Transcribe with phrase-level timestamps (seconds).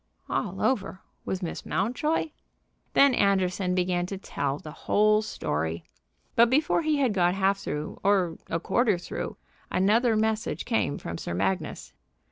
[0.27, 2.31] "All over with Miss Mountjoy?"
[2.93, 5.83] Then Anderson began to tell the whole story;
[6.35, 9.37] but before he had got half through, or a quarter through,
[9.69, 11.93] another message came from Sir Magnus.